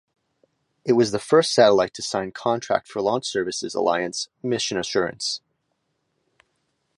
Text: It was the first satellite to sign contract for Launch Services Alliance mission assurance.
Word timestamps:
It 0.83 0.93
was 0.93 1.11
the 1.11 1.19
first 1.19 1.53
satellite 1.53 1.93
to 1.93 2.01
sign 2.01 2.31
contract 2.31 2.87
for 2.87 3.03
Launch 3.03 3.27
Services 3.27 3.75
Alliance 3.75 4.29
mission 4.41 4.79
assurance. 4.79 5.41